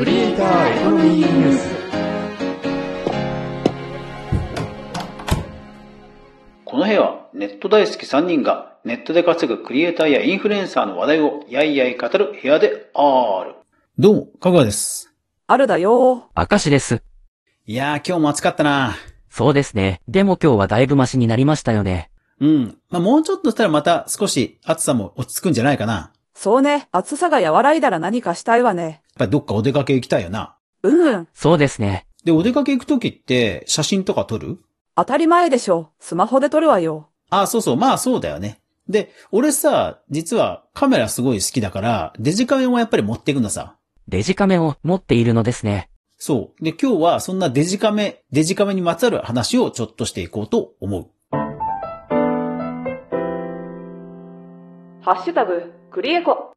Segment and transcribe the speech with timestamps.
[0.00, 1.68] クリエイターエコノミーニュース
[6.64, 13.56] この部屋はネット大好き3人がネットで稼ぐクリエイターやインフルエンサーの話題をやいやい語る部屋である。
[13.98, 15.12] どうも、かぐわです。
[15.46, 17.02] あるだよ明石です。
[17.66, 18.96] いやー今日も暑かったな
[19.28, 20.00] そうですね。
[20.08, 22.10] でも今日はだいぶマシになりましたよね。
[22.40, 22.78] うん。
[22.88, 25.92] まあ、もうちょっとしたらまた少し暑さも落ち着くんじゃないかな。
[25.92, 28.99] やそうね、暑さが和らいだら何かしたいわね。
[29.14, 30.56] っぱりどっかお出かけ行きたいよな。
[30.82, 31.28] うんうん。
[31.34, 32.06] そうですね。
[32.24, 34.58] で、お出かけ行くときって写真とか撮る？
[34.96, 35.90] 当たり前でしょ。
[35.98, 37.08] スマホで撮るわよ。
[37.30, 38.60] あ、そうそう、まあそうだよね。
[38.88, 43.76] で、俺さ、実はカメラすごい好きだから、デジカメもやっぱり持っていくのさ。
[44.08, 45.88] デジカメを持っているのですね。
[46.18, 46.64] そう。
[46.64, 51.08] で、今日はそんなデジカメ、デジカメにまつわる話をちょっとしていこうと思う。
[55.02, 56.49] ハッシュタグ、クリエコ。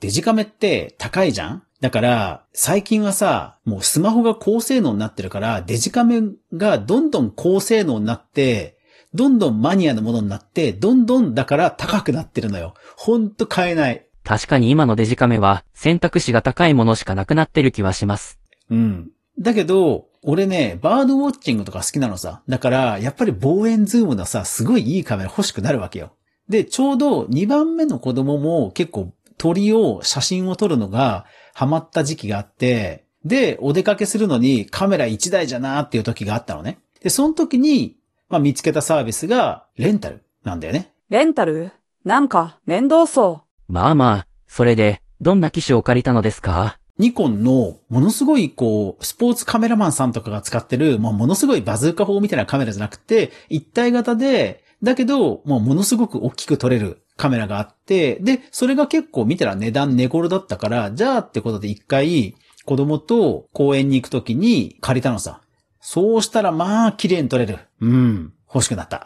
[0.00, 1.62] デジカメって高いじゃん？
[1.80, 6.22] だから、最近はさ、もうスマホが高性能になってるから、デジカメ
[6.52, 8.78] がどんどん高性能になって、
[9.14, 12.74] どんどんマニアなものになって、どんどんだから高くなってるのよ。
[12.96, 14.06] ほんと買えない。
[14.24, 18.38] 確かに今のデジカメは選択肢が高いものしかなくなってる気はします。
[18.70, 19.10] うん。
[19.38, 22.42] だけど、俺ね、バードウォッチングとか好きなのさ。
[22.48, 26.12] だから、やっぱり望遠ズームのさ、すごいいいカメラ欲しくなるわけよ。
[26.48, 36.78] で、ちょうど2番目の子供も結構鳥を、写真を撮るのがハマった時期があって、で、お出かけするのにカメラ1台じゃなーっていう時があったのね。
[37.02, 37.96] で、その時に、
[38.28, 40.92] まあ見つけたサービスがレンタルなんだよね。
[41.08, 41.72] レンタル？
[42.04, 46.78] なんか、面倒そまあまあ、それで、どんな機種を借りたのですか？
[46.98, 65.40] ニコンのものすごいこう、スポーツカメラマンさんとかが使ってる、もうものすごいバズーカ砲みたいなカメラじゃなくて、一体型で、だけど、もうものすごく大きく撮れるカメラがあって、で、それが結構見たら値段値頃だったから、じゃあってことで一回、子供と公園に行くときに借りたのさ。
[65.80, 67.58] そうしたらまあ、綺麗に撮れる。
[67.80, 68.32] うん。
[68.46, 69.04] 欲しくなった。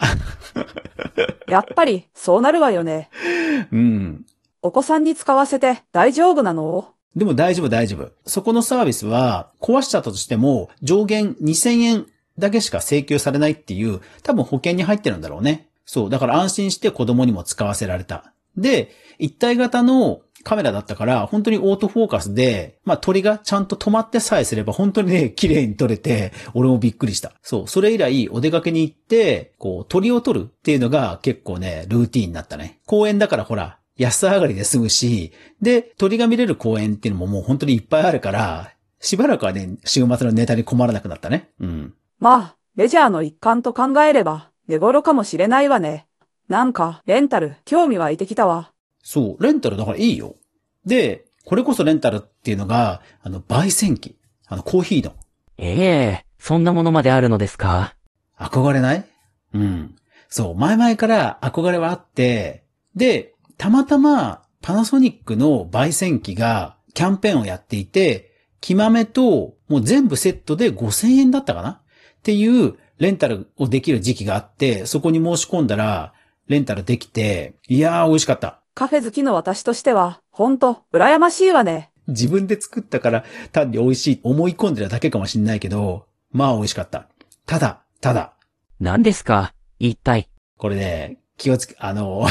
[1.46, 1.50] う。
[1.50, 3.08] やっぱり、そうなるわよね。
[3.72, 4.26] うん。
[4.60, 6.88] お子さんに使わせて大丈夫なの？
[7.16, 8.12] でも大丈夫大丈夫。
[8.26, 12.06] そこのサービスは壊しちゃったとしても上限2000円
[12.38, 15.68] だけしか請求されないっていう多分保険に入ってるんだろうね。
[15.84, 16.10] そう。
[16.10, 18.32] だから安心して子供にも使わせられた。
[18.56, 27.32] で、一体型のカメラだったから本当にオートフォーカスで、まあ鳥がちゃんと止まってさえすれば本当にね、綺麗に撮れて、俺もびっくりした。
[27.42, 27.68] そう。
[27.68, 32.80] それ以来お出かけに行って、こう鳥を撮るっていうのが結構ね、ルーティーンになったね。
[32.86, 41.50] 公園だからほら、安上がりで済むし、で、鳥が見れる公園っていうのももう本当にいっぱいあるから、しばらくはね、週末のネタに困らなくなったね。
[41.60, 41.94] うん。
[42.18, 46.06] まあ、レジャーの一環と考えれば、寝頃かもしれないわね。
[46.48, 48.72] なんか、レンタル、興味湧いてきたわ。
[49.02, 50.36] そう、レンタルだからいいよ。
[50.86, 54.16] で、これこそレンタルっていうのが、あの、焙煎機。
[54.48, 55.12] あの、コーヒーの。
[55.58, 57.94] ええそんなものまであるのですか？
[58.38, 59.04] 憧れない？
[59.52, 59.94] うん。
[60.30, 62.64] そう、前々から憧れはあって、
[62.96, 68.32] で、たまたまパナソニックの焙煎機がキャンペーンをやっていて、
[68.62, 71.68] 木豆ともう全部セットで5000円だったかな？
[71.70, 71.80] っ
[72.22, 76.12] ていうレンタルをできる時期があって、そこに申し込んだら、
[76.48, 78.60] レンタルできて、いやー美味しかった。
[78.74, 81.90] カフェ好きの私としては、ほんと、羨ましいわね。
[82.08, 87.08] 自分で作ったから単に美味しい思い込んでるだけかもしんないけど、まあ美味しかった。
[87.46, 88.32] ただ、ただ、
[88.80, 89.54] 何ですか？
[89.78, 90.28] 一体。
[90.58, 92.26] これね、気をつけ、あの、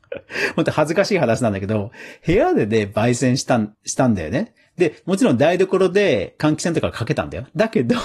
[0.54, 1.90] 本当恥ずかしい話なんだけど、
[2.24, 4.54] 部屋でね、焙煎したん、したんだよね。
[4.76, 7.46] で、もちろん台所で換気扇とかかけたんだよ。
[7.56, 7.96] だけど、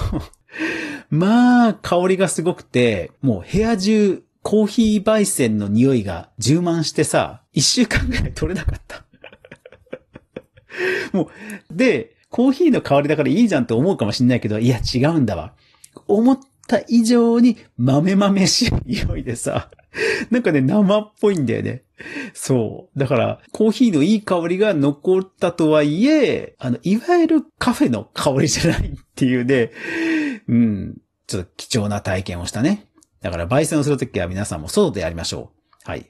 [1.12, 9.04] まあ、香りがすごくて、もう部屋中、コーヒー焙煎の匂いが充満してさ、一週間ぐらい取れなかった。
[11.12, 15.52] もう、で、コーヒーの香りだからいいじゃんと思うかもしんないけど、いや違うんだわ。
[16.06, 19.70] 思った以上に豆豆しい匂いでさ、
[20.30, 21.82] なんかね、生っぽいんだよね。
[22.32, 22.98] そう。
[22.98, 29.72] だから、コーヒーのいい香りが残ったとはいえ、あの、いわゆるカフェの香りじゃないっていうね、
[30.48, 32.86] うん、ちょっと貴重な体験をしたね。
[33.20, 35.52] だから、焙煎をするときは皆さんも外でやりましょ
[35.86, 35.90] う。
[35.90, 36.06] はい。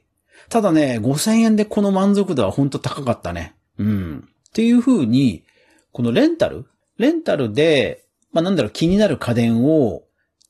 [0.49, 3.55] ただね、5000円でこの満足度は本当高かったね。
[3.79, 4.29] うん。
[4.49, 5.44] っていう風に、
[5.93, 6.67] このレンタル？
[6.99, 10.05] レンタルで、まあなんだろう、気になる家電を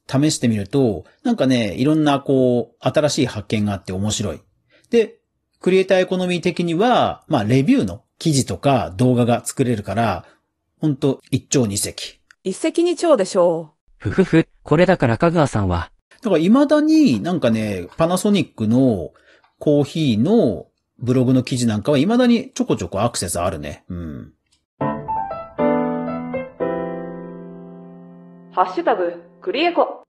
[0.09, 4.41] 試してみると、なんかね、いろんなこう、新しい発見があって面白い。
[4.91, 5.19] で、
[5.61, 10.25] クリエイターエコノミー的には、まあレビューの記事とか動画が作れるから、
[10.81, 11.95] ほんと一朝二夕。
[12.45, 14.11] 一石二鳥でしょう。
[14.11, 15.93] ふふふ、これだから香川さんは。
[16.23, 19.13] だから未だになんかね、パナソニックの
[19.61, 20.67] コーヒーの
[20.99, 23.85] ブログの記事なんかは未だにちょこちょこアクセスあるね。
[23.89, 24.33] うん。
[28.51, 30.02] ハッシュタグ、クリエコ。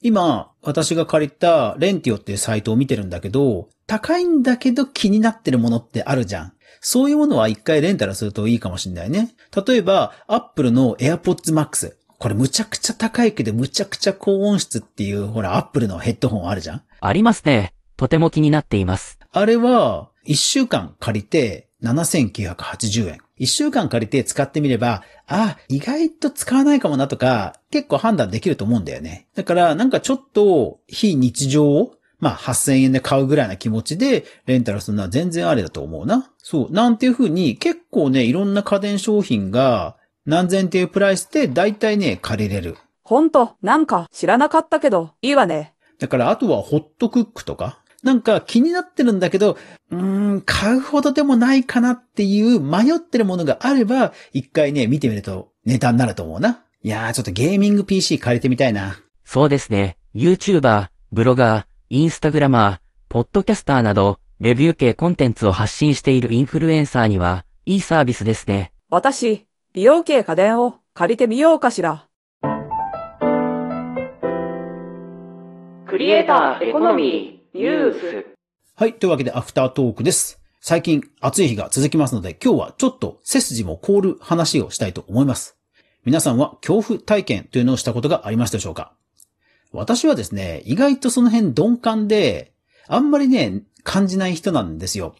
[0.00, 6.52] 今、私が借りたレンティオっていうサイトを見てるんだけど、高いんだけど気になってるものってあるじゃん。
[6.80, 9.34] そういうものは一回レンタルするといいかもしれないね。
[9.66, 11.94] 例えば、Apple の AirPods Max。
[12.18, 17.72] これむちゃくちゃ高いけどむちゃくちゃ高音質っていう、ほら、Apple のヘッドホンあるじゃんありますね。
[17.96, 19.18] とても気になっています。
[19.32, 23.18] あれは、一週間借りて7980円。
[23.38, 29.26] 一週間借りて使ってみれば、あ、意外と使わないかもなとか、結構判断できると思うんだよね。
[29.34, 36.32] だから、なんかちょっと、非日常を、まあ、8000円で買うぐらいな気持ちで、レンタルするのは全然ありだと思うな。
[36.38, 36.72] そう。
[36.72, 39.96] なんていう風に、結構ね、いろんな家電商品が、
[40.26, 42.76] 何千っていうプライスで、だいたいね、借りれる。
[43.02, 45.74] ほんと、なんか知らなかったけど、いいわね。
[45.98, 47.80] だから、あとはホットクックとか。
[48.02, 49.56] なんか気になってるんだけど、
[49.90, 56.64] うーん、買うほどでもないかなっていう迷ってるものがあれば、一回ね、見てみるとネタになると思うな。
[56.82, 59.00] いやー、ちょっとゲーミング PC 借りてみたいな。
[59.24, 59.96] そうですね。
[60.14, 62.78] YouTuber、ブロガー、インスタグラマー、
[63.08, 68.72] ポッドキャスターなど、レビュー系コンテンツを発信しているインフルエンサーには、いいサービスですね。
[68.90, 72.06] 私、美容系家電を借りてみようかしら。
[75.86, 78.26] クリエイターエコノミーニュース。
[78.74, 80.38] はい、というわけでアフタートークです。
[80.60, 85.56] 最近暑い日が続きますので、今日はちょっと背筋も凍る話をしたいと思います。
[86.04, 88.92] 皆さんは恐怖体験というのをしたことがありましたでしょうか？
[89.72, 92.52] 私はですね、意外とその辺鈍感で、
[92.86, 95.14] あんまりね、感じない人なんですよ。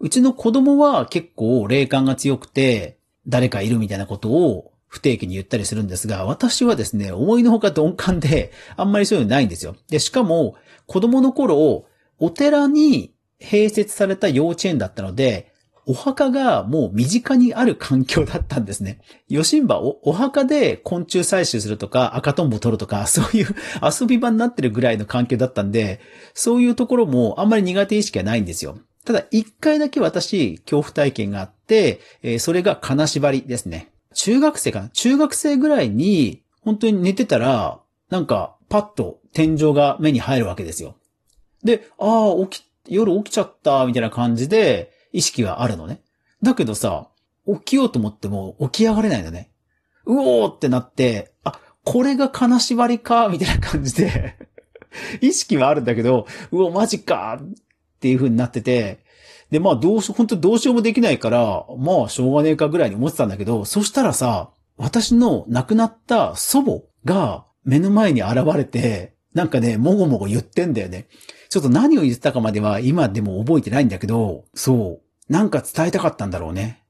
[0.00, 9.76] うちの子供は結構霊感が強くて、誰かいるみたいなことを不定期に言ったりするんですが、私はですね、思いのほか鈍感で、あんまりそういうのないんですよ。
[9.90, 10.56] で、しかも、
[10.88, 11.84] 子供の頃、
[12.18, 15.52] お寺に併設された幼稚園だったので、
[15.86, 19.00] お墓がもう身近にある環境だったんですね。
[19.28, 23.54] ヨシンバお、お墓で昆虫採集するとか赤トンボ取るとか、 そういう
[24.00, 26.00] 遊び場になってるぐらいの環境だったんで、
[26.34, 28.78] そういうところもあんまり苦手意識はないんですよ。
[29.04, 32.00] ただ、一回だけ私、恐怖体験があって、
[32.38, 33.90] それが金縛りですね。
[34.14, 34.88] 中学生かな？
[34.90, 40.96] 中学生ぐらいに、本当に寝てたら、なんか、パッと天井が目に入るわけですよ。
[41.64, 46.00] で、ああ、起き、夜起きちゃった、みたいな感じで、意識があるのね。
[46.42, 47.08] だけどさ、
[47.46, 49.50] 起きようと思っても起き上がれないのね。
[50.06, 54.36] うおーってなって、あ、これが金縛りか、みたいな感じで、
[55.20, 59.00] 意識はあるんだけど、うお、マジか、っていう風になってて、
[59.50, 71.06] で、まあ、どうし、本当どうしようもできないから、まあ、しょうがねえかぐらいに思ってたんだけど、そしたらさ、私の亡くなった祖母が目の前に現れて、なんかね、もごもご言ってんだよね。
[71.50, 75.32] ちょっと何を言ってたかまでは今でも覚えてないんだけど、そう。
[75.32, 76.82] なんか伝えたかったんだろうね。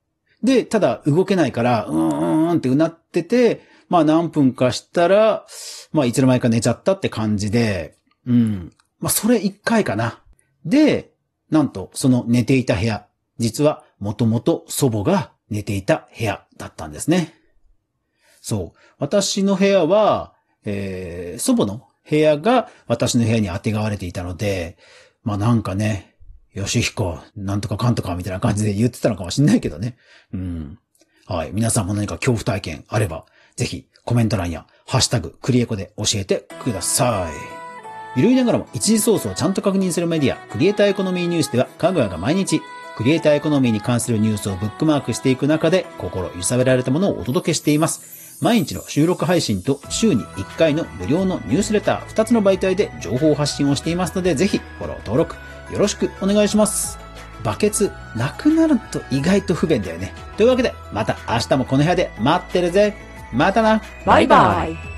[0.44, 5.46] で、ただ動けないから、うーんうんってうなってて、まあ何分かしたら、
[5.90, 8.72] まあいつの間にか寝ちゃったって感じで、うん。
[9.00, 10.22] まあそれ一回かな。
[10.64, 11.10] で、
[11.50, 13.08] なんとその寝ていた部屋、
[13.38, 17.34] 実はもともと祖母が寝ていた部屋だったんですね。
[18.40, 18.78] そう。
[18.98, 20.34] 私の部屋は、
[20.64, 24.76] えー、祖母の部屋が私の部屋に当てがわれていたので、
[25.22, 26.16] まあなんかね、
[26.52, 29.96] よしひこ、なんとかかんとかみたいな感じで言ってたのかもしんないけどね。
[30.32, 30.78] うん。
[31.26, 31.50] はい。
[31.52, 37.58] 皆さんも何か恐怖体験あれば、ぜひコメント欄やハッシュタグクリエコで教えてください。
[38.16, 42.62] ゆるいながらも一時ソースをちゃんと確認するメディア、クリエイターエコノミーニュースでは、かぐわが毎日、
[42.96, 48.27] クリエイターエコノミーに関するニュースをブックマークしていく中で、心揺さぶられたものをお届けしています。
[48.40, 55.36] 毎日の収録配信と週に1回の無料のニュースレター2つの媒体で情報発信をしていますので、ぜひフォロー登録
[55.72, 56.98] よろしくお願いします。
[57.42, 60.12] バケツなくなると意外と不便だよね。
[60.36, 62.96] というわけで、また明日もこの部屋で待ってるぜ。
[63.32, 63.82] またな。
[64.06, 64.97] バイバイ。